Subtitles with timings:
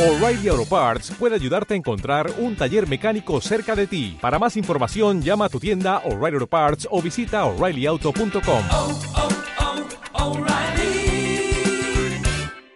[0.00, 4.16] O'Reilly Auto Parts puede ayudarte a encontrar un taller mecánico cerca de ti.
[4.18, 8.64] Para más información, llama a tu tienda O'Reilly Auto Parts o visita oreillyauto.com.
[8.70, 8.98] oh,
[10.14, 11.52] oh, O'Reilly.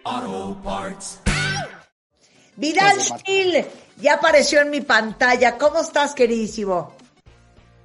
[0.03, 1.19] Auto Parts.
[2.57, 2.95] Vidal
[3.99, 5.57] ya apareció en mi pantalla.
[5.57, 6.93] ¿Cómo estás, queridísimo?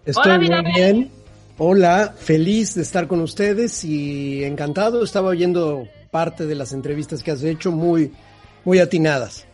[0.05, 0.65] Estoy Hola, muy Vidal.
[0.75, 1.11] bien.
[1.57, 5.03] Hola, feliz de estar con ustedes y encantado.
[5.03, 8.13] Estaba oyendo parte de las entrevistas que has hecho, muy,
[8.65, 9.47] muy atinadas.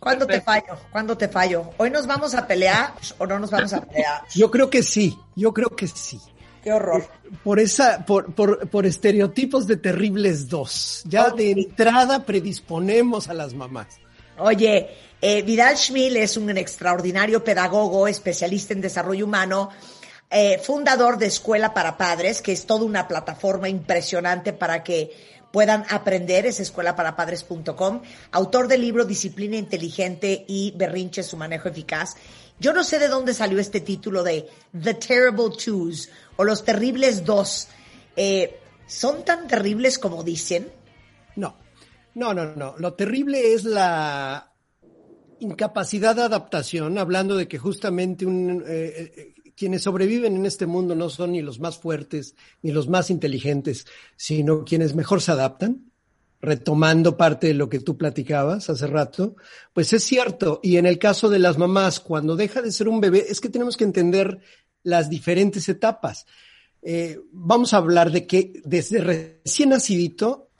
[0.00, 0.76] ¿Cuándo te fallo?
[0.92, 1.70] ¿Cuándo te fallo?
[1.78, 4.22] ¿Hoy nos vamos a pelear o no nos vamos a pelear?
[4.34, 6.20] Yo creo que sí, yo creo que sí.
[6.62, 7.06] Qué horror.
[7.42, 11.02] Por esa, por, por, por estereotipos de terribles dos.
[11.06, 13.86] Ya de entrada predisponemos a las mamás.
[14.38, 14.90] Oye,
[15.20, 19.70] eh, Vidal Schmil es un extraordinario pedagogo, especialista en desarrollo humano,
[20.30, 25.12] eh, fundador de Escuela para Padres, que es toda una plataforma impresionante para que
[25.54, 32.16] puedan aprender, es escuelaparapadres.com, autor del libro Disciplina Inteligente y Berrinche, su manejo eficaz.
[32.58, 37.24] Yo no sé de dónde salió este título de The Terrible Twos o Los Terribles
[37.24, 37.68] Dos.
[38.16, 40.72] Eh, ¿Son tan terribles como dicen?
[41.36, 41.54] No,
[42.14, 42.74] no, no, no.
[42.76, 44.52] Lo terrible es la
[45.38, 50.94] incapacidad de adaptación, hablando de que justamente un, eh, eh, quienes sobreviven en este mundo
[50.94, 55.90] no son ni los más fuertes ni los más inteligentes, sino quienes mejor se adaptan.
[56.40, 59.34] Retomando parte de lo que tú platicabas hace rato,
[59.72, 60.60] pues es cierto.
[60.62, 63.48] Y en el caso de las mamás, cuando deja de ser un bebé, es que
[63.48, 64.40] tenemos que entender
[64.82, 66.26] las diferentes etapas.
[66.82, 70.50] Eh, vamos a hablar de que desde recién nacidito,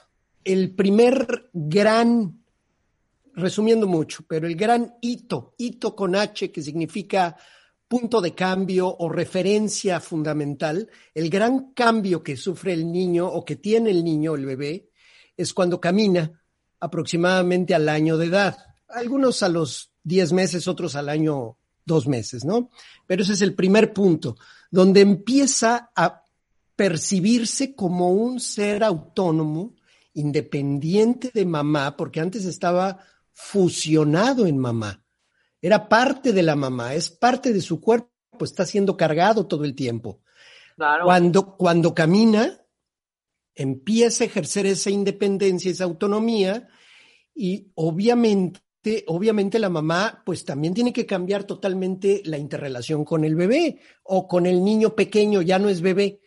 [0.42, 2.42] el primer gran,
[3.34, 7.36] resumiendo mucho, pero el gran hito, hito con H que significa
[7.88, 13.56] punto de cambio o referencia fundamental, el gran cambio que sufre el niño o que
[13.56, 14.90] tiene el niño, el bebé,
[15.36, 16.42] es cuando camina
[16.80, 18.56] aproximadamente al año de edad.
[18.88, 22.70] Algunos a los 10 meses, otros al año dos meses, ¿no?
[23.06, 24.36] Pero ese es el primer punto,
[24.70, 26.23] donde empieza a
[26.77, 29.74] percibirse como un ser autónomo,
[30.14, 32.98] independiente de mamá, porque antes estaba
[33.33, 35.04] fusionado en mamá.
[35.64, 38.11] Era parte de la mamá, es parte de su cuerpo,
[38.42, 40.20] está siendo cargado todo el tiempo.
[40.77, 41.07] Claro.
[41.07, 42.61] Cuando, cuando camina,
[43.55, 46.69] empieza a ejercer esa independencia, esa autonomía,
[47.35, 53.35] y obviamente, obviamente la mamá, pues también tiene que cambiar totalmente la interrelación con el
[53.35, 56.20] bebé o con el niño pequeño, ya no es bebé.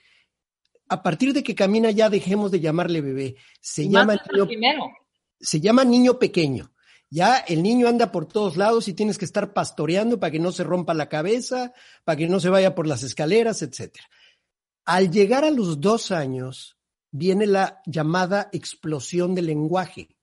[0.90, 3.36] A partir de que camina, ya dejemos de llamarle bebé.
[3.62, 4.84] Se llama niño, primero.
[5.40, 6.72] se llama niño pequeño.
[7.10, 10.52] Ya el niño anda por todos lados y tienes que estar pastoreando para que no
[10.52, 11.74] se rompa la cabeza,
[12.04, 14.06] para que no se vaya por las escaleras, etcétera.
[14.84, 16.78] Al llegar a los dos años,
[17.12, 20.18] viene la llamada explosión del lenguaje.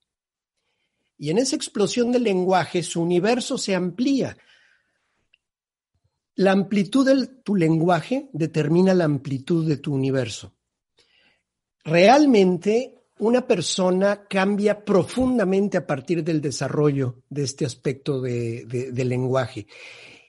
[1.16, 4.36] Y en esa explosión del lenguaje, su universo se amplía.
[6.34, 10.54] La amplitud de tu lenguaje determina la amplitud de tu universo.
[11.84, 19.08] Realmente, una persona cambia profundamente a partir del desarrollo de este aspecto de, de- del
[19.08, 19.66] lenguaje.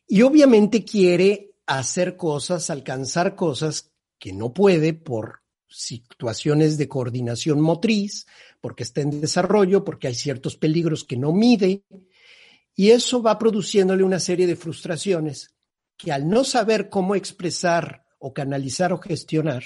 [0.08, 8.28] Y obviamente quiere hacer cosas, alcanzar cosas que no puede por situaciones de coordinación motriz,
[8.62, 11.84] porque está en desarrollo, porque hay ciertos peligros que no mide,
[12.76, 15.56] y eso va produciéndole una serie de frustraciones
[15.98, 19.64] que al no saber cómo expresar o canalizar o gestionar,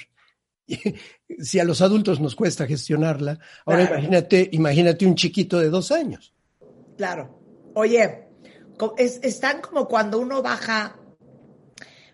[1.39, 3.95] si a los adultos nos cuesta gestionarla, ahora Claro.
[3.99, 6.33] imagínate, imagínate un chiquito de dos años.
[6.97, 7.39] Claro.
[7.75, 8.27] Oye,
[8.97, 10.99] es- están como cuando uno baja,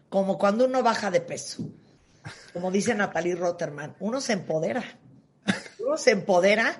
[0.09, 1.67] como cuando uno baja de peso.
[2.53, 4.83] Como dice Natalie Rotterman, uno se empodera.
[5.79, 6.79] Uno se empodera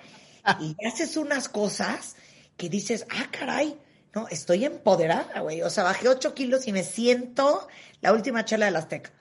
[0.59, 2.15] y haces unas cosas
[2.57, 3.77] que dices, ah, caray,
[4.15, 5.61] no, estoy empoderada, güey.
[5.61, 7.67] O sea, bajé 8 kilos y me siento
[8.01, 9.11] la última chela de la Azteca.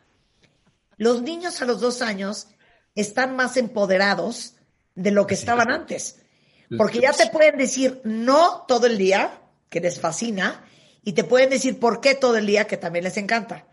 [0.96, 2.48] Los niños a los dos años
[2.94, 4.54] están más empoderados
[4.94, 6.20] de lo que estaban antes.
[6.76, 10.64] Porque ya te pueden decir no todo el día, que les fascina,
[11.02, 13.66] y te pueden decir por qué todo el día, que también les encanta.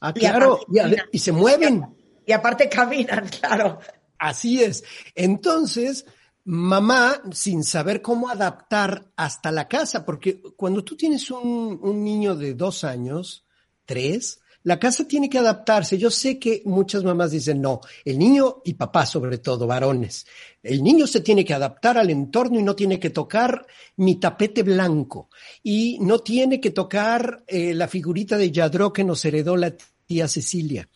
[0.00, 1.06] Ah, Y claro, y, a- caminan.
[1.12, 1.96] y se mueven.
[2.26, 3.78] Y aparte caminan, claro.
[4.18, 4.82] Así es.
[5.14, 6.04] Entonces,
[6.44, 12.34] mamá, sin saber cómo adaptar hasta la casa, porque cuando tú tienes un, un niño
[12.34, 13.46] de dos años,
[13.86, 15.98] tres, la casa tiene que adaptarse.
[15.98, 20.26] Yo sé que muchas mamás dicen, no, el niño y papá sobre todo, varones,
[20.62, 23.66] el niño se tiene que adaptar al entorno y no tiene que tocar
[23.96, 25.28] mi tapete blanco
[25.62, 29.74] y no tiene que tocar eh, la figurita de Yadro que nos heredó la
[30.06, 30.88] tía Cecilia.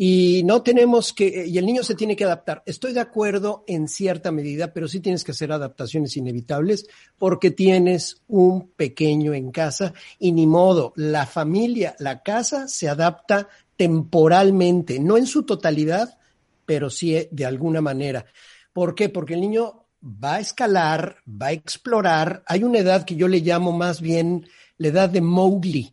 [0.00, 2.62] Y no tenemos que, y el niño se tiene que adaptar.
[2.64, 6.86] Estoy de acuerdo en cierta medida, pero sí tienes que hacer adaptaciones inevitables
[7.18, 13.48] porque tienes un pequeño en casa y ni modo, la familia, la casa se adapta
[13.76, 16.16] temporalmente, no en su totalidad,
[16.64, 18.24] pero sí de alguna manera.
[18.72, 19.08] ¿Por qué?
[19.08, 22.44] Porque el niño va a escalar, va a explorar.
[22.46, 24.46] Hay una edad que yo le llamo más bien
[24.76, 25.92] la edad de Mowgli.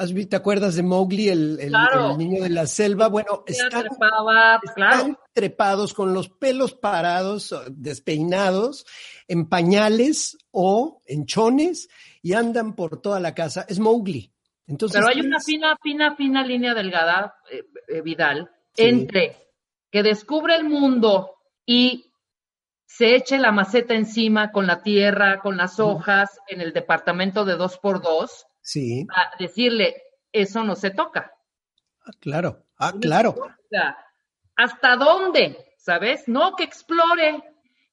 [0.00, 2.12] ¿Has vi- ¿Te acuerdas de Mowgli, el, el- Claro.
[2.12, 3.08] el niño de la selva?
[3.08, 4.96] Bueno, están, trepaba, claro.
[4.96, 8.86] están trepados con los pelos parados, despeinados,
[9.26, 11.88] en pañales o en chones
[12.22, 13.66] y andan por toda la casa.
[13.68, 14.32] Es Mowgli.
[14.68, 18.84] Entonces, Pero hay una fina, fina, fina línea delgada, eh, eh, Vidal, Sí.
[18.84, 19.36] entre
[19.90, 21.34] que descubre el mundo
[21.66, 22.12] y
[22.86, 27.56] se eche la maceta encima con la tierra, con las hojas, en el departamento de
[27.56, 29.96] dos por dos, Sí, a decirle,
[30.30, 31.32] eso no se toca.
[32.04, 32.66] ah, claro.
[32.78, 33.30] Ah, claro.
[33.30, 33.96] O sea,
[34.56, 35.56] ¿hasta dónde?
[35.78, 36.28] ¿Sabes?
[36.28, 37.42] No, que explore.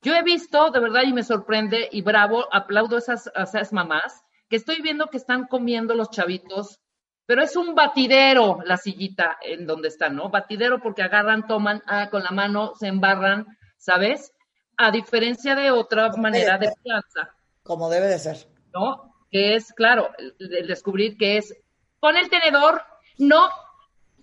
[0.01, 3.71] Yo he visto, de verdad, y me sorprende, y bravo, aplaudo a esas, a esas
[3.71, 6.81] mamás, que estoy viendo que están comiendo los chavitos,
[7.25, 10.27] pero es un batidero la sillita en donde están, ¿no?
[10.27, 14.33] Batidero porque agarran, toman ah, con la mano, se embarran, ¿sabes?
[14.75, 17.33] A diferencia de otra manera de crianza.
[17.63, 18.45] Como debe de ser.
[18.73, 19.14] ¿no?
[19.31, 21.55] Que es, claro, el, descubrir que es,
[21.99, 22.81] pon el tenedor,
[23.17, 23.49] no,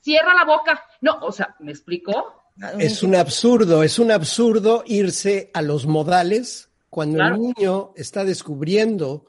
[0.01, 2.43] cierra la boca, no, o sea, ¿me explico?
[2.79, 7.37] Es un absurdo, es un absurdo irse a los modales cuando Claro.
[7.37, 9.27] el niño está descubriendo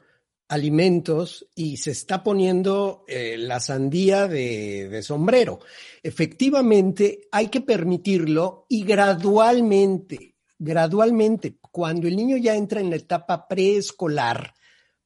[0.48, 5.60] alimentos y se está poniendo eh, la sandía de, de sombrero.
[6.02, 13.48] Efectivamente, hay que permitirlo y gradualmente, gradualmente, cuando el niño ya entra en la etapa
[13.48, 14.54] preescolar,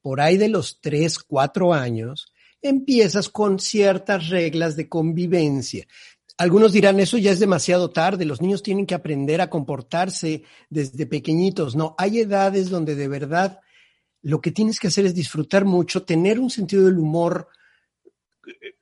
[0.01, 5.85] por ahí de los 3, 4 años, empiezas con ciertas reglas de convivencia.
[6.37, 11.05] Algunos dirán, eso ya es demasiado tarde, los niños tienen que aprender a comportarse desde
[11.05, 11.75] pequeñitos.
[11.75, 13.59] No, hay edades donde de verdad
[14.21, 17.49] lo que tienes que hacer es disfrutar mucho, tener un sentido del humor
[18.47, 18.78] eh,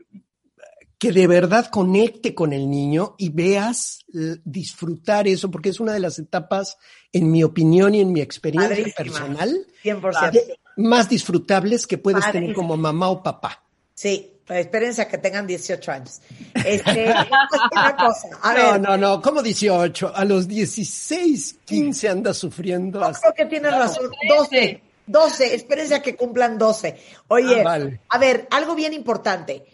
[0.97, 5.93] que de verdad conecte con el niño y veas eh, disfrutar eso, porque es una
[5.93, 6.77] de las etapas,
[7.13, 8.95] en mi opinión y en mi experiencia Padrísima.
[8.95, 10.31] personal, 100%.
[10.31, 13.63] de- más disfrutables que puedes tener como mamá o papá.
[13.93, 16.21] Sí, pero espérense a que tengan 18 años.
[16.53, 17.05] Este,
[17.71, 23.03] una cosa, a no, ver, no, no, como 18, a los 16, 15 anda sufriendo
[23.03, 23.31] hasta...
[23.33, 24.09] creo que tienes razón.
[24.29, 26.95] 12, 12, espérense a que cumplan 12.
[27.29, 27.99] Oye, Ah, vale.
[28.09, 29.65] a ver, algo bien importante.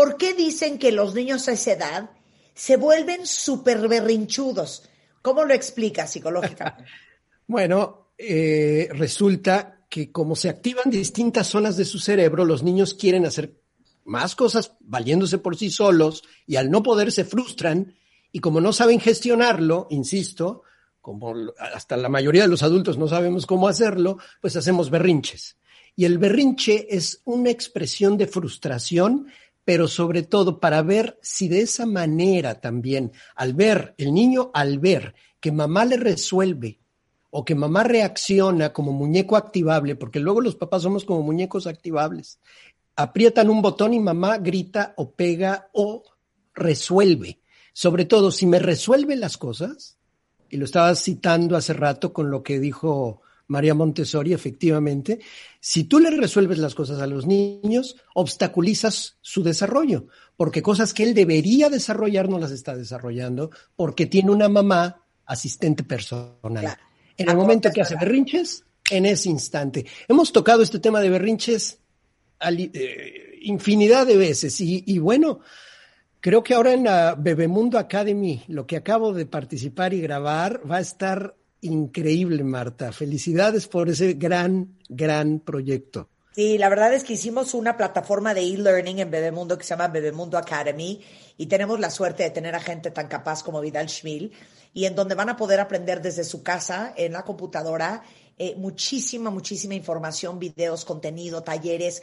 [0.00, 2.10] ¿Por qué dicen que los niños a esa edad
[2.54, 4.88] se vuelven súper berrinchudos?
[5.20, 6.84] ¿Cómo lo explicas psicológicamente?
[7.46, 13.26] Bueno, eh, resulta que como se activan distintas zonas de su cerebro, los niños quieren
[13.26, 13.60] hacer
[14.06, 17.94] más cosas valiéndose por sí solos y al no poder se frustran
[18.32, 20.62] y como no saben gestionarlo, insisto,
[21.02, 25.58] como hasta la mayoría de los adultos no sabemos cómo hacerlo, pues hacemos berrinches.
[25.94, 29.26] Y el berrinche es una expresión de frustración,
[29.70, 34.80] pero sobre todo para ver si de esa manera también, al ver, el niño al
[34.80, 36.80] ver que mamá le resuelve
[37.30, 42.40] o que mamá reacciona como muñeco activable, porque luego los papás somos como muñecos activables,
[42.96, 46.02] aprietan un botón y mamá grita o pega o
[46.52, 47.40] resuelve.
[47.72, 49.98] Sobre todo, si me resuelve las cosas,
[50.48, 55.18] y lo estaba citando hace rato con lo que dijo María Montessori, efectivamente,
[55.58, 61.02] si tú le resuelves las cosas a los niños, obstaculizas su desarrollo, porque cosas que
[61.02, 66.62] él debería desarrollar no las está desarrollando, porque tiene una mamá asistente personal.
[66.62, 66.80] Claro.
[67.16, 69.84] En el momento que hace berrinches, en ese instante.
[70.06, 71.80] Hemos tocado este tema de berrinches
[72.48, 75.40] eh, infinidad de veces y, y bueno,
[76.20, 80.76] creo que ahora en la Bebemundo Academy, lo que acabo de participar y grabar va
[80.76, 82.92] a estar increíble, Marta.
[82.92, 86.08] Felicidades por ese gran, gran proyecto.
[86.32, 89.88] Sí, la verdad es que hicimos una plataforma de e-learning en Bebemundo que se llama
[89.88, 91.00] Bebemundo Academy
[91.36, 94.32] y tenemos la suerte de tener a gente tan capaz como Vidal Schmil
[94.72, 98.02] y en donde van a poder aprender desde su casa, en la computadora,
[98.38, 102.02] eh, muchísima, muchísima información, videos, contenido, talleres,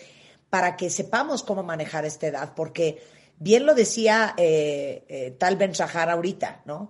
[0.50, 3.02] para que sepamos cómo manejar esta edad, porque
[3.40, 6.90] bien lo decía eh, eh, Tal Ben Shahar ahorita, ¿no?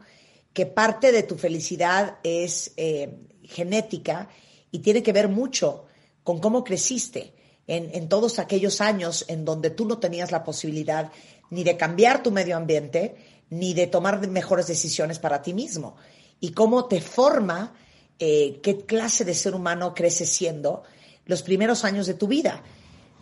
[0.58, 4.28] Que parte de tu felicidad es eh, genética
[4.72, 5.86] y tiene que ver mucho
[6.24, 7.36] con cómo creciste
[7.68, 11.12] en, todos aquellos años en donde tú no tenías la posibilidad
[11.52, 13.18] ni de cambiar tu medio ambiente,
[13.52, 15.96] ni de tomar mejores decisiones para ti mismo.
[16.40, 17.76] Y cómo te forma,
[18.18, 20.82] eh, qué clase de ser humano creces siendo
[21.28, 22.64] los primeros años de tu vida.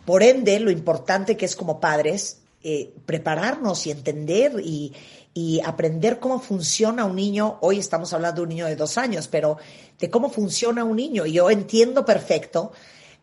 [0.06, 4.92] Por ende, lo importante que es como padres eh, prepararnos y entender y,
[5.32, 7.58] y aprender cómo funciona un niño.
[7.60, 9.56] Hoy estamos hablando de un niño de dos años, pero
[10.00, 11.26] de cómo funciona un niño.
[11.26, 12.72] Yo entiendo perfecto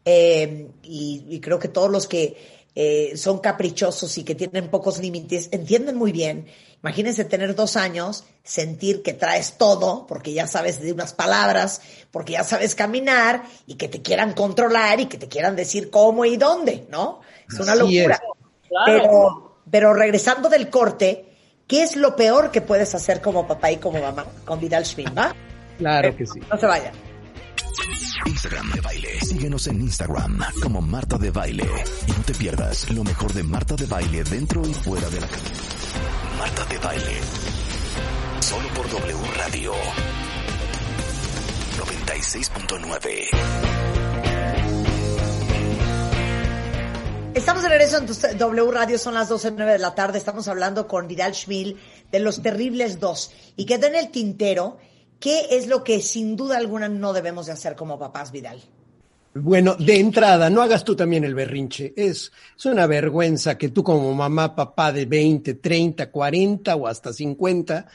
[0.05, 2.37] eh, y, y creo que todos los que
[2.73, 6.47] eh, son caprichosos y que tienen pocos límites, entienden muy bien.
[6.81, 11.81] Imagínense tener dos años, sentir que traes todo, porque ya sabes de unas palabras,
[12.11, 16.25] porque ya sabes caminar y que te quieran controlar y que te quieran decir cómo
[16.25, 17.19] y dónde, ¿no?
[17.47, 18.15] Es una locura.
[18.15, 18.42] es.
[18.73, 18.85] Claro.
[18.85, 21.25] Pero, pero regresando del corte,
[21.67, 25.09] ¿qué es lo peor que puedes hacer como papá y como mamá con Vidal Schmid,
[25.15, 25.35] va?
[25.77, 26.39] Claro que sí.
[26.49, 26.93] No se vayan.
[28.25, 29.19] Instagram de baile.
[29.21, 31.67] Síguenos en Instagram como Marta de Baile.
[32.07, 35.27] Y no te pierdas lo mejor de Marta de Baile dentro y fuera de la
[35.27, 35.49] cabina.
[36.37, 37.19] Marta de Baile.
[38.39, 39.73] Solo por W Radio.
[41.77, 44.72] 96.9.
[47.35, 50.19] Estamos de regreso en W Radio, son las 12.09 de la tarde.
[50.19, 51.77] Estamos hablando con Vidal Schmil
[52.11, 53.31] de Los Terribles Dos.
[53.55, 54.77] Y quedó en el tintero,
[55.19, 58.61] ¿qué es lo que sin duda alguna no debemos de hacer como papás, Vidal?
[59.33, 61.91] Bueno, de entrada, no hagas tú también el berrinche.
[61.97, 67.11] Es, es una vergüenza que tú como mamá, papá de 20, 30, 40 o hasta
[67.11, 67.87] 50,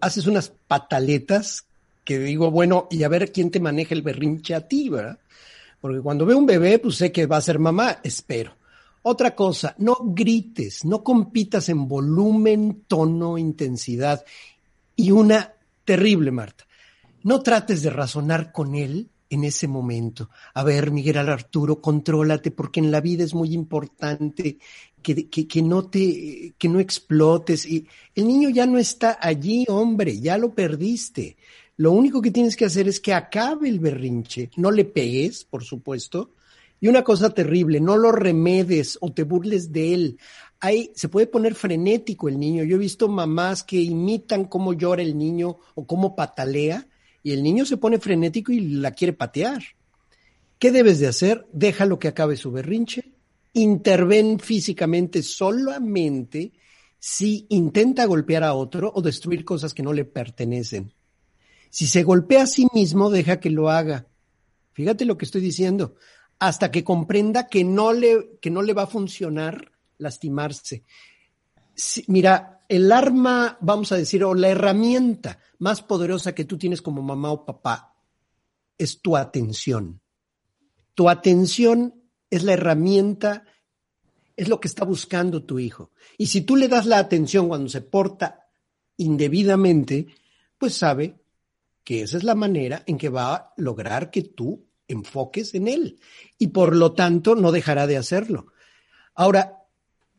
[0.00, 1.64] haces unas pataletas
[2.04, 5.16] que digo, bueno, y a ver quién te maneja el berrinche a ti, ¿verdad?
[5.80, 8.58] Porque cuando veo un bebé, pues sé que va a ser mamá, espero.
[9.02, 14.24] Otra cosa, no grites, no compitas en volumen, tono, intensidad.
[14.94, 15.54] Y una
[15.84, 16.66] terrible, Marta,
[17.22, 20.28] no trates de razonar con él en ese momento.
[20.52, 24.58] A ver, Miguel Arturo, contrólate, porque en la vida es muy importante
[25.02, 27.64] que, que, que no te, que no explotes.
[27.64, 31.36] Y el niño ya no está allí, hombre, ya lo perdiste.
[31.76, 34.50] Lo único que tienes que hacer es que acabe el berrinche.
[34.56, 36.32] No le pegues, por supuesto.
[36.80, 40.18] Y una cosa terrible, no lo remedes o te burles de él.
[40.60, 42.64] Ahí se puede poner frenético el niño.
[42.64, 46.88] Yo he visto mamás que imitan cómo llora el niño o cómo patalea
[47.22, 49.62] y el niño se pone frenético y la quiere patear.
[50.58, 51.46] ¿Qué debes de hacer?
[51.52, 53.12] Déjalo que acabe su berrinche.
[53.52, 56.52] Interven físicamente solamente
[56.98, 60.92] si intenta golpear a otro o destruir cosas que no le pertenecen.
[61.70, 64.06] Si se golpea a sí mismo, deja que lo haga.
[64.72, 65.94] Fíjate lo que estoy diciendo.
[66.40, 70.84] Hasta que comprenda que no le, que no le va a funcionar lastimarse.
[72.08, 77.02] Mira, el arma, vamos a decir, o la herramienta más poderosa que tú tienes como
[77.02, 77.94] mamá o papá
[78.78, 80.00] es tu atención.
[80.94, 83.44] Tu atención es la herramienta,
[84.36, 85.90] es lo que está buscando tu hijo.
[86.16, 88.48] Y si tú le das la atención cuando se porta
[88.96, 90.06] indebidamente,
[90.56, 91.20] pues sabe
[91.84, 95.98] que esa es la manera en que va a lograr que tú enfoques en él.
[96.38, 98.52] Y por lo tanto, no dejará de hacerlo.
[99.14, 99.60] Ahora,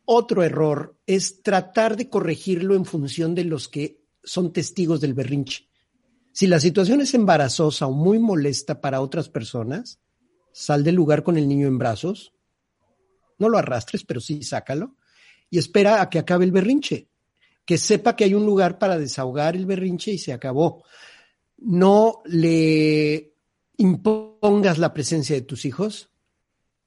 [0.04, 5.68] otro error es tratar de corregirlo en función de los que son testigos del berrinche.
[6.32, 10.00] Si la situación es embarazosa o muy molesta para otras personas,
[10.52, 12.32] sal del lugar con el niño en brazos,
[13.38, 14.96] no lo arrastres, pero sí sácalo,
[15.50, 17.08] y espera a que acabe el berrinche,
[17.64, 20.84] que sepa que hay un lugar para desahogar el berrinche y se acabó.
[21.58, 23.31] No le
[23.82, 26.10] impongas la presencia de tus hijos,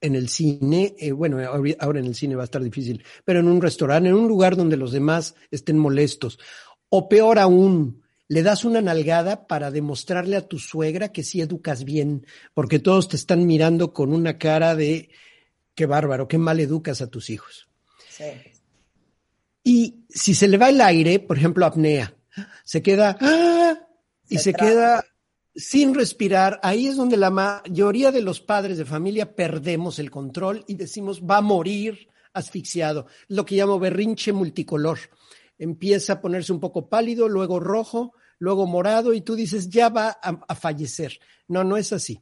[0.00, 1.38] en el cine, eh, bueno,
[1.78, 4.56] ahora en el cine va a estar difícil, pero en un restaurante, en un lugar
[4.56, 6.38] donde los demás estén molestos.
[6.88, 11.84] O peor aún, le das una nalgada para demostrarle a tu suegra que sí educas
[11.84, 15.10] bien, porque todos te están mirando con una cara de
[15.74, 17.68] qué bárbaro, qué mal educas a tus hijos.
[18.08, 18.24] Sí.
[19.62, 22.14] Y si se le va el aire, por ejemplo, apnea,
[22.64, 23.78] se queda ¡ah!
[24.28, 25.04] y Se queda
[25.56, 30.64] sin respirar, ahí es donde la mayoría de los padres de familia perdemos el control
[30.68, 33.06] y decimos va a morir asfixiado.
[33.28, 34.98] Lo que llamo berrinche multicolor.
[35.58, 40.10] Empieza a ponerse un poco pálido, luego rojo, luego morado y tú dices ya va
[40.10, 41.18] a, fallecer.
[41.48, 42.20] No, no es así.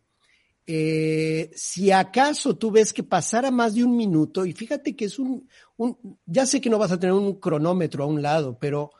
[0.67, 5.19] Eh, si acaso tú ves que pasara más de un minuto, y fíjate que es
[5.19, 8.93] un, un, ya sé que no vas a tener un cronómetro a un lado, pero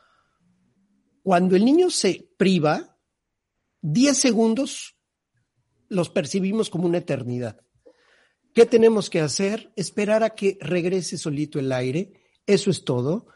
[1.23, 2.94] cuando el niño se priva,
[3.85, 4.95] 10 segundos
[5.89, 7.61] los percibimos como una eternidad.
[8.51, 9.71] ¿Qué tenemos que hacer?
[9.75, 12.13] Esperar a que regrese solito el aire.
[12.47, 13.27] Eso es todo.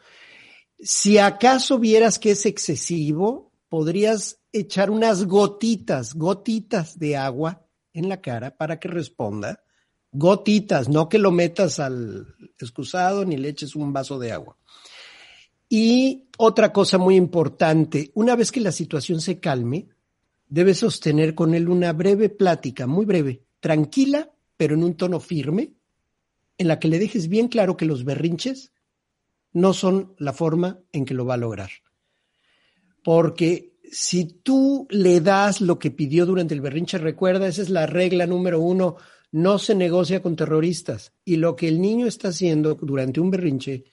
[0.80, 8.20] Si acaso vieras que es excesivo, podrías echar unas gotitas, gotitas de agua en la
[8.20, 9.62] cara para que responda.
[10.10, 12.26] Gotitas, no que lo metas al
[12.58, 14.58] excusado ni le eches un vaso de agua.
[15.68, 19.90] Y otra cosa muy importante, una vez que la situación se calme,
[20.50, 25.72] debes sostener con él una breve plática, muy breve, tranquila, pero en un tono firme,
[26.58, 28.72] en la que le dejes bien claro que los berrinches
[29.52, 31.70] no son la forma en que lo va a lograr.
[33.02, 37.86] Porque si tú le das lo que pidió durante el berrinche, recuerda, esa es la
[37.86, 38.96] regla número uno,
[39.32, 41.12] no se negocia con terroristas.
[41.24, 43.84] Y lo que el niño está haciendo durante un berrinche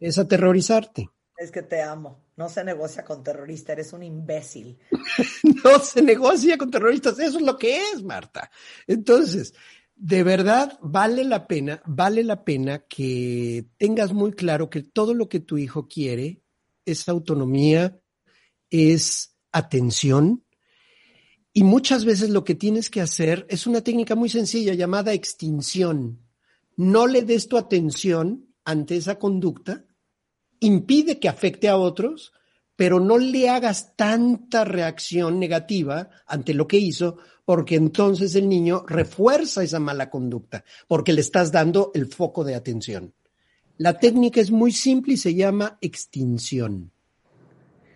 [0.00, 1.10] es aterrorizarte.
[1.36, 2.25] Es que te amo.
[2.36, 4.78] No se negocia con terroristas, eres un imbécil.
[5.64, 8.50] no se negocia con terroristas, eso es lo que es, Marta.
[8.86, 9.54] Entonces,
[9.94, 15.30] de verdad vale la pena, vale la pena que tengas muy claro que todo lo
[15.30, 16.42] que tu hijo quiere
[16.84, 17.98] es autonomía,
[18.68, 20.44] es atención.
[21.54, 26.20] Y muchas veces lo que tienes que hacer es una técnica muy sencilla llamada extinción.
[26.76, 29.86] No le des tu atención ante esa conducta,
[30.60, 32.32] impide que afecte a otros,
[32.76, 38.84] pero no le hagas tanta reacción negativa ante lo que hizo, porque entonces el niño
[38.86, 43.14] refuerza esa mala conducta, porque le estás dando el foco de atención.
[43.78, 46.90] La técnica es muy simple y se llama extinción.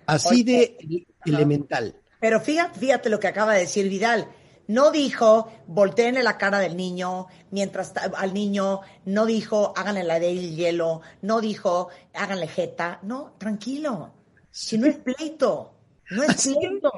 [0.07, 0.77] Así de
[1.25, 1.97] elemental.
[2.21, 4.29] Pero fíjate, fíjate lo que acaba de decir Vidal.
[4.71, 10.55] No dijo, volteenle la cara del niño, mientras al niño, no dijo, háganle la del
[10.55, 13.01] hielo, no dijo, háganle jeta.
[13.03, 14.13] No, tranquilo.
[14.49, 15.73] Si no es pleito,
[16.11, 16.93] no es pleito.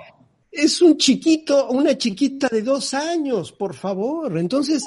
[0.50, 4.36] Es un chiquito, una chiquita de dos años, por favor.
[4.36, 4.84] Entonces,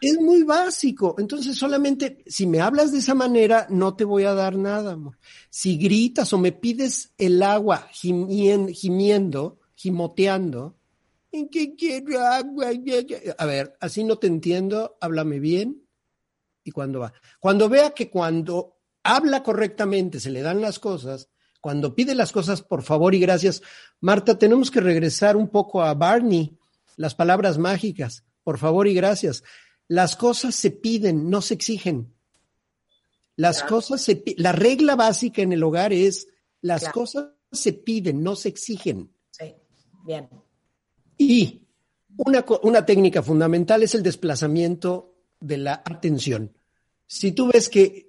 [0.00, 1.16] es muy básico.
[1.18, 4.92] Entonces, solamente si me hablas de esa manera, no te voy a dar nada.
[4.92, 5.18] Amor.
[5.48, 10.76] Si gritas o me pides el agua gimiendo, gimoteando,
[11.32, 12.70] ¿en qué quiero agua?
[13.38, 15.86] A ver, así no te entiendo, háblame bien.
[16.64, 17.12] ¿Y cuando va?
[17.38, 22.62] Cuando vea que cuando habla correctamente se le dan las cosas, cuando pide las cosas
[22.62, 23.62] por favor y gracias,
[24.00, 26.56] Marta, tenemos que regresar un poco a Barney,
[26.96, 29.42] las palabras mágicas, por favor y gracias.
[29.88, 32.14] Las cosas se piden, no se exigen.
[33.36, 36.28] Las cosas se la regla básica en el hogar es
[36.60, 39.14] las cosas se piden, no se exigen.
[39.30, 39.54] Sí,
[40.04, 40.28] bien.
[41.20, 41.66] Y
[42.16, 46.50] una, una técnica fundamental es el desplazamiento de la atención.
[47.06, 48.08] Si tú ves que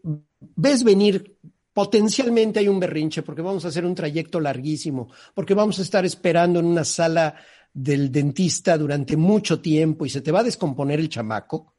[0.56, 1.38] ves venir
[1.74, 6.06] potencialmente hay un berrinche porque vamos a hacer un trayecto larguísimo, porque vamos a estar
[6.06, 7.36] esperando en una sala
[7.74, 11.74] del dentista durante mucho tiempo y se te va a descomponer el chamaco,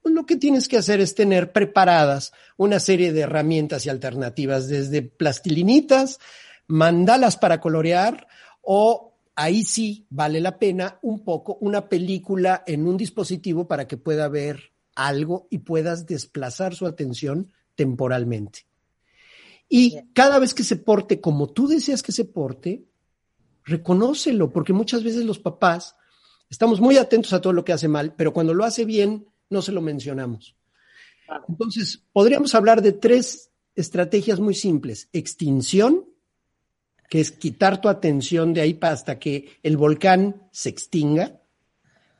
[0.00, 4.68] pues lo que tienes que hacer es tener preparadas una serie de herramientas y alternativas,
[4.68, 6.18] desde plastilinitas,
[6.66, 8.26] mandalas para colorear
[8.62, 9.07] o
[9.38, 14.28] ahí sí vale la pena un poco una película en un dispositivo para que pueda
[14.28, 18.66] ver algo y puedas desplazar su atención temporalmente.
[19.68, 22.84] Y cada vez que se porte como tú deseas que se porte,
[23.62, 25.94] reconócelo, porque muchas veces los papás
[26.50, 29.62] estamos muy atentos a todo lo que hace mal, pero cuando lo hace bien, no
[29.62, 30.56] se lo mencionamos.
[31.48, 35.08] Entonces, podríamos hablar de tres estrategias muy simples.
[35.12, 36.06] Extinción,
[37.08, 41.40] que es quitar tu atención de ahí hasta que el volcán se extinga.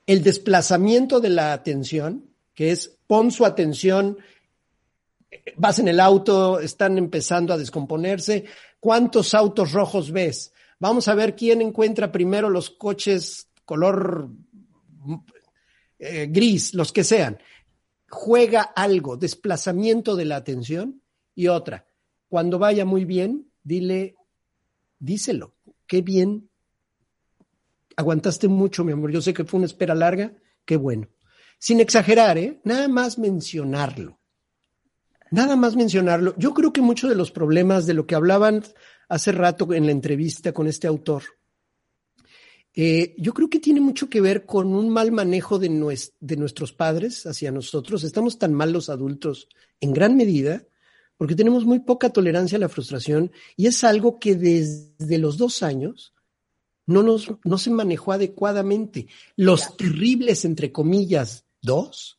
[0.06, 4.18] El desplazamiento de la atención, que es pon su atención
[5.56, 8.44] vas en el auto, están empezando a descomponerse.
[8.80, 10.52] ¿Cuántos autos rojos ves?
[10.78, 14.30] Vamos a ver quién encuentra primero los coches color
[15.98, 17.38] eh, gris, los que sean.
[18.08, 21.02] Juega algo, desplazamiento de la atención.
[21.34, 21.86] Y otra,
[22.28, 24.16] cuando vaya muy bien, dile,
[24.98, 25.54] díselo,
[25.86, 26.50] qué bien.
[27.96, 29.10] Aguantaste mucho, mi amor.
[29.10, 30.32] Yo sé que fue una espera larga,
[30.64, 31.08] qué bueno.
[31.58, 32.60] Sin exagerar, ¿eh?
[32.64, 34.20] Nada más mencionarlo.
[35.30, 36.34] Nada más mencionarlo.
[36.38, 38.64] Yo creo que muchos de los problemas de lo que hablaban
[39.08, 41.24] hace rato en la entrevista con este autor,
[42.74, 45.68] eh, yo creo que tiene mucho que ver con un mal manejo de,
[46.20, 48.04] de nuestros padres hacia nosotros.
[48.04, 49.48] Estamos tan mal los adultos
[49.80, 50.62] en gran medida
[51.18, 55.62] porque tenemos muy poca tolerancia a la frustración y es algo que desde los dos
[55.62, 56.14] años
[56.86, 59.08] no, nos, no se manejó adecuadamente.
[59.36, 62.18] Los terribles, entre comillas, dos,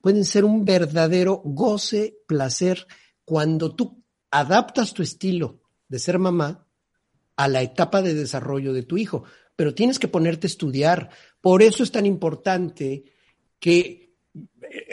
[0.00, 2.86] pueden ser un verdadero goce, placer,
[3.24, 6.66] cuando tú adaptas tu estilo de ser mamá
[7.36, 9.24] a la etapa de desarrollo de tu hijo.
[9.54, 11.10] Pero tienes que ponerte a estudiar.
[11.42, 13.04] Por eso es tan importante
[13.60, 14.03] que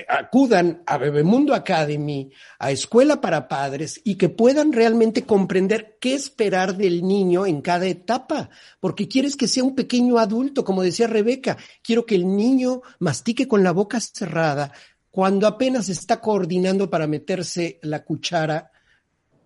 [0.07, 6.75] acudan a Bebemundo Academy, a Escuela para Padres y que puedan realmente comprender qué esperar
[6.75, 11.57] del niño en cada etapa, porque quieres que sea un pequeño adulto, como decía Rebeca,
[11.81, 14.71] quiero que el niño mastique con la boca cerrada,
[15.09, 18.71] cuando apenas está coordinando para meterse la cuchara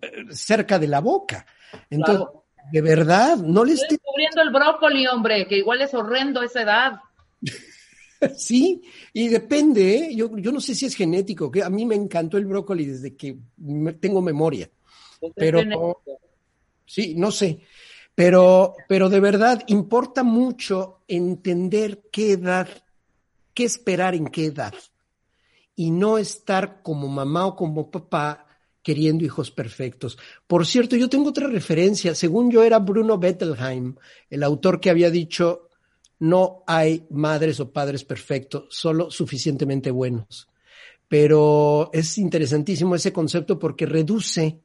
[0.00, 1.46] eh, cerca de la boca.
[1.90, 2.26] Entonces,
[2.70, 6.92] de verdad, no le estoy descubriendo el brócoli, hombre, que igual es horrendo esa edad.
[8.36, 10.14] Sí, y depende, ¿eh?
[10.14, 13.16] yo, yo no sé si es genético, que a mí me encantó el brócoli desde
[13.16, 14.70] que me- tengo memoria,
[15.36, 15.62] pero
[16.84, 17.60] sí, no sé,
[18.14, 22.68] pero, pero de verdad importa mucho entender qué edad,
[23.54, 24.74] qué esperar en qué edad,
[25.74, 28.46] y no estar como mamá o como papá
[28.82, 30.16] queriendo hijos perfectos.
[30.46, 33.96] Por cierto, yo tengo otra referencia, según yo era Bruno Bettelheim,
[34.30, 35.65] el autor que había dicho
[36.18, 40.48] no hay madres o padres perfectos, solo suficientemente buenos.
[41.08, 44.60] Pero es interesantísimo ese concepto porque reduce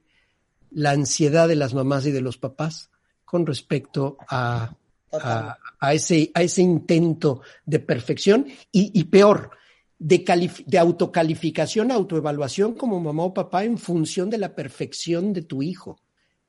[0.71, 2.89] la ansiedad de las mamás y de los papás
[3.25, 4.75] con respecto a,
[5.13, 9.51] a, a ese, a ese intento de perfección y, y peor,
[9.99, 15.61] de, de autocalificación, autoevaluación como mamá o papá en función de la perfección de tu
[15.61, 15.99] hijo.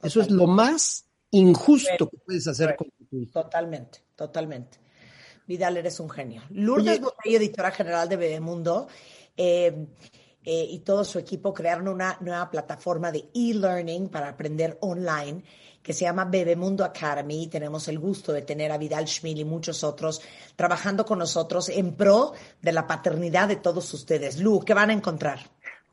[0.02, 3.42] Eso es lo más injusto que puedes hacer con tu hijo.
[3.42, 4.81] Totalmente, totalmente.
[5.46, 6.42] Vidal, eres un genio.
[6.50, 8.88] Lourdes Botello, editora general de Bebemundo,
[9.36, 9.86] eh,
[10.44, 15.44] eh, y todo su equipo crearon una nueva plataforma de e-learning para aprender online
[15.82, 17.48] que se llama Bebemundo Academy.
[17.48, 20.20] Tenemos el gusto de tener a Vidal Schmil y muchos otros
[20.56, 24.38] trabajando con nosotros en pro de la paternidad de todos ustedes.
[24.38, 25.40] Lu, ¿qué van a encontrar?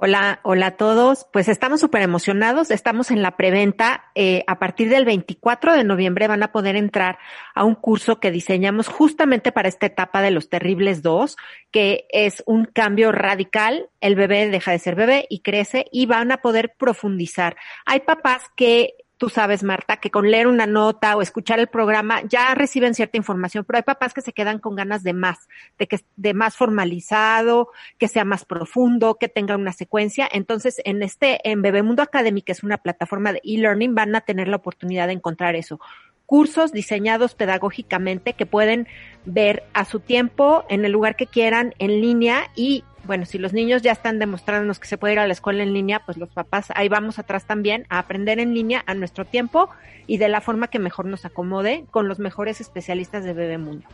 [0.01, 1.27] Hola, hola a todos.
[1.33, 2.71] Pues estamos súper emocionados.
[2.71, 4.05] Estamos en la preventa.
[4.15, 7.17] Eh, a partir del 24 de noviembre van a poder entrar
[7.53, 11.35] a un curso que diseñamos justamente para esta etapa de los terribles dos,
[11.69, 13.89] que es un cambio radical.
[13.99, 17.57] El bebé deja de ser bebé y crece y van a poder profundizar.
[17.85, 22.21] Hay papás que tú sabes, Marta, que con leer una nota o escuchar el programa
[22.23, 25.87] ya reciben cierta información, pero hay papás que se quedan con ganas de más, de
[25.87, 30.27] que de más formalizado, que sea más profundo, que tenga una secuencia.
[30.31, 34.47] Entonces, en este, en Bebemundo Academy, que es una plataforma de e-learning, van a tener
[34.47, 35.81] la oportunidad de encontrar eso.
[36.25, 38.87] Cursos diseñados pedagógicamente que pueden
[39.25, 43.53] ver a su tiempo, en el lugar que quieran, en línea y bueno, si los
[43.53, 46.29] niños ya están demostrándonos que se puede ir a la escuela en línea, pues los
[46.29, 49.67] papás ahí vamos atrás también a aprender en línea a nuestro tiempo
[50.05, 53.87] y de la forma que mejor nos acomode con los mejores especialistas de Bebemundo.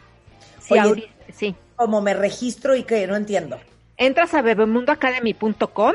[0.59, 1.55] Sí, Oye, ahorita- sí.
[1.77, 3.57] Como me registro y que no entiendo.
[3.95, 5.93] Entras a bebemundoacademy.com,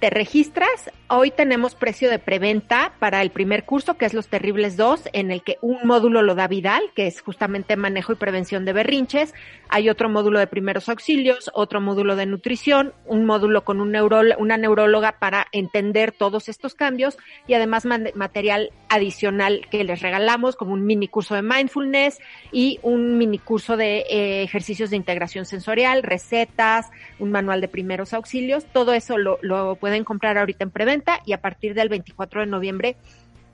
[0.00, 0.90] te registras.
[1.08, 5.30] Hoy tenemos precio de preventa para el primer curso, que es Los Terribles 2, en
[5.30, 9.32] el que un módulo lo da Vidal, que es justamente manejo y prevención de berrinches.
[9.68, 13.96] Hay otro módulo de primeros auxilios, otro módulo de nutrición, un módulo con un
[14.38, 20.74] una neuróloga para entender todos estos cambios y además material adicional que les regalamos, como
[20.74, 22.18] un mini curso de mindfulness
[22.52, 28.12] y un mini curso de eh, ejercicios de integración sensorial, recetas, un manual de primeros
[28.12, 28.66] auxilios.
[28.66, 32.46] Todo eso lo, lo pueden comprar ahorita en preventa y a partir del 24 de
[32.48, 32.96] noviembre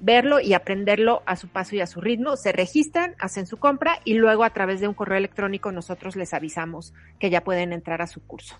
[0.01, 2.38] verlo y aprenderlo a su paso y a su ritmo.
[2.38, 6.33] Se registran, hacen su compra y luego a través de un correo electrónico nosotros les
[6.33, 8.57] avisamos que ya pueden entrar a su curso.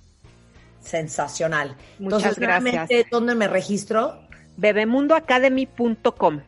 [0.81, 1.77] Sensacional.
[1.99, 2.91] Muchas Entonces, gracias.
[3.11, 4.21] ¿dónde me registro?
[4.59, 6.41] bebemundoacademy.com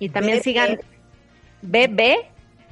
[0.00, 0.80] y también Bebe- sigan
[1.62, 2.26] BB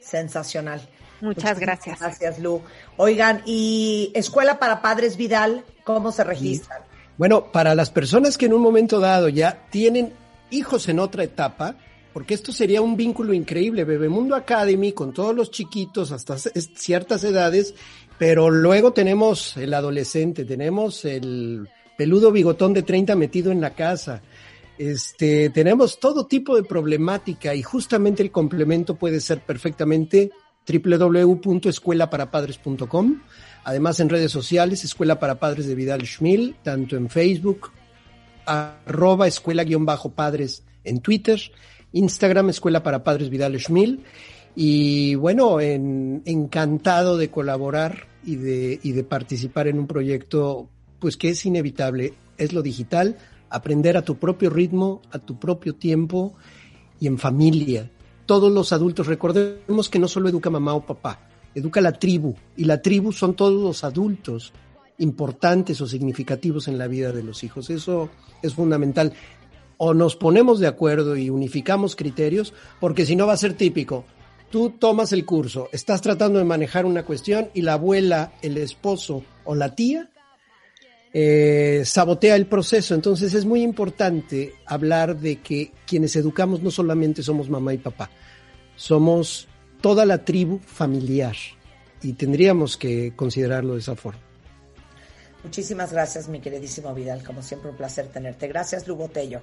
[0.00, 0.80] Sensacional.
[1.20, 2.00] Muchas Muchísimas gracias.
[2.00, 2.62] Gracias, Lu.
[2.96, 6.82] Oigan, y Escuela para Padres Vidal, ¿cómo se registran?
[7.16, 10.12] Bueno, para las personas que en un momento dado ya tienen
[10.50, 11.76] hijos en otra etapa,
[12.12, 17.74] porque esto sería un vínculo increíble, Bebemundo Academy con todos los chiquitos hasta ciertas edades,
[18.18, 24.22] pero luego tenemos el adolescente, tenemos el peludo bigotón de 30 metido en la casa.
[24.78, 30.30] Este, tenemos todo tipo de problemática y justamente el complemento puede ser perfectamente
[30.66, 33.20] www.escuelaparapadres.com.
[33.64, 37.70] Además en redes sociales, Escuela para Padres de Vidal Schmil, tanto en Facebook,
[38.46, 41.40] arroba escuela-padres en Twitter,
[41.92, 44.04] Instagram, Escuela para Padres Vidal Schmil.
[44.56, 51.16] Y bueno, en- encantado de colaborar y de, y de participar en un proyecto, pues
[51.16, 53.16] que es inevitable, es lo digital,
[53.54, 56.34] aprender a tu propio ritmo, a tu propio tiempo
[56.98, 57.88] y en familia.
[58.26, 62.64] Todos los adultos, recordemos que no solo educa mamá o papá, educa la tribu, y
[62.64, 64.52] la tribu son todos los adultos
[64.98, 67.70] importantes o significativos en la vida de los hijos.
[67.70, 68.10] Eso
[68.42, 69.12] es fundamental.
[69.76, 74.04] O nos ponemos de acuerdo y unificamos criterios, porque si no va a ser típico.
[74.50, 79.24] Tú tomas el curso, estás tratando de manejar una cuestión y la abuela, el esposo
[79.44, 80.10] o la tía
[81.16, 82.94] eh, sabotea el proceso.
[82.94, 88.10] Entonces es muy importante hablar de que quienes educamos no solamente somos mamá y papá,
[88.76, 89.48] somos
[89.80, 91.36] toda la tribu familiar
[92.02, 94.20] y tendríamos que considerarlo de esa forma.
[95.44, 97.22] Muchísimas gracias, mi queridísimo Vidal.
[97.22, 98.48] Como siempre, un placer tenerte.
[98.48, 99.40] Gracias, Lu Botello.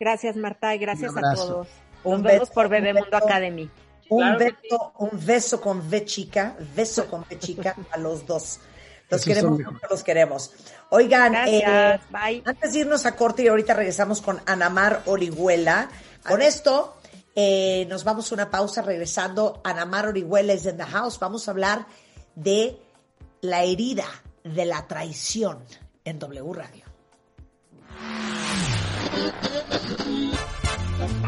[0.00, 1.68] Gracias, Marta, y gracias Un a todos.
[2.02, 3.16] Un Nos beso, por un Bebemundo.
[3.16, 3.70] Academy.
[4.08, 8.58] Un Claro beso, un beso con V chica, beso con V chica a los dos.
[9.10, 10.52] Los Esos queremos, los queremos.
[10.90, 12.42] Oigan, Gracias, eh, bye.
[12.44, 15.90] antes de irnos a corte y ahorita regresamos con Anamar Orihuela.
[16.26, 16.96] Con esto
[17.34, 19.60] eh, nos vamos a una pausa regresando.
[19.64, 21.18] Anamar Orihuela es in the house.
[21.18, 21.86] Vamos a hablar
[22.36, 22.78] de
[23.40, 24.06] la herida
[24.44, 25.58] de la traición
[26.04, 26.84] en W Radio.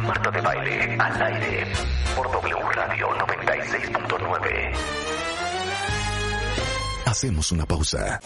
[0.03, 1.73] Marta de Baile al aire
[2.17, 5.02] por W Radio 96.9.
[7.13, 8.23] Hacemos una pausa.